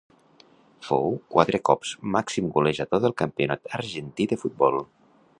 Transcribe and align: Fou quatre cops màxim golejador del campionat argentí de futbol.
Fou 0.85 1.11
quatre 1.33 1.59
cops 1.69 1.91
màxim 2.15 2.47
golejador 2.55 3.03
del 3.03 3.15
campionat 3.23 3.69
argentí 3.81 4.27
de 4.33 4.39
futbol. 4.45 4.79